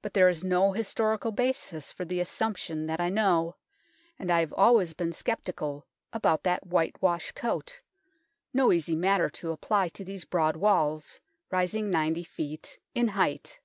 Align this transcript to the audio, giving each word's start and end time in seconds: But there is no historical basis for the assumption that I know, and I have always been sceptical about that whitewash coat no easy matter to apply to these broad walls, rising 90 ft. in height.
But 0.00 0.14
there 0.14 0.30
is 0.30 0.42
no 0.42 0.72
historical 0.72 1.30
basis 1.30 1.92
for 1.92 2.06
the 2.06 2.20
assumption 2.20 2.86
that 2.86 3.02
I 3.02 3.10
know, 3.10 3.56
and 4.18 4.30
I 4.32 4.40
have 4.40 4.54
always 4.54 4.94
been 4.94 5.12
sceptical 5.12 5.86
about 6.10 6.42
that 6.44 6.66
whitewash 6.66 7.32
coat 7.32 7.82
no 8.54 8.72
easy 8.72 8.96
matter 8.96 9.28
to 9.28 9.50
apply 9.52 9.88
to 9.90 10.06
these 10.06 10.24
broad 10.24 10.56
walls, 10.56 11.20
rising 11.50 11.90
90 11.90 12.24
ft. 12.24 12.78
in 12.94 13.08
height. 13.08 13.60